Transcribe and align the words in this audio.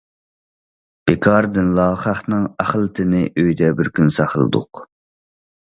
بىكاردىنلا 1.09 1.85
خەقنىڭ 2.05 2.49
ئەخلىتىنى 2.65 3.23
ئۆيدە 3.29 3.73
بىر 3.83 3.95
كۈن 4.01 4.13
ساقلىدۇق. 4.19 4.85